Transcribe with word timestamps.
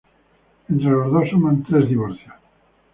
Entre 0.67 0.89
los 0.89 1.11
dos 1.13 1.29
suman 1.29 1.63
tres 1.63 1.87
divorcios. 1.87 2.33